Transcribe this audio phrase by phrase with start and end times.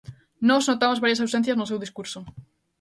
[0.49, 2.19] Nós notamos varias ausencias no seu discurso.